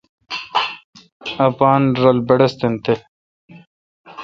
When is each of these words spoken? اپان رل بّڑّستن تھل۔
اپان 1.45 1.81
رل 2.01 2.17
بّڑّستن 2.27 2.73
تھل۔ 2.83 2.99